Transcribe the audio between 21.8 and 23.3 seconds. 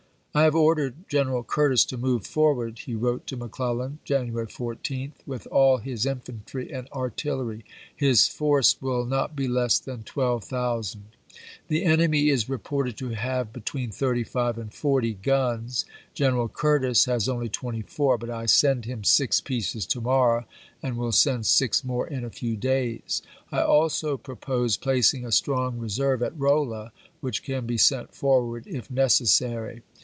more in a few days.